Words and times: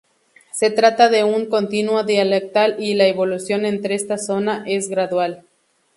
Se 0.51 0.71
trata 0.71 1.09
de 1.09 1.23
un 1.23 1.45
continuo 1.45 2.03
dialectal 2.03 2.75
y 2.79 2.95
la 2.95 3.05
evolución 3.05 3.67
entre 3.67 3.93
estas 3.93 4.25
zonas 4.25 4.63
es 4.65 4.89
gradual. 4.89 5.43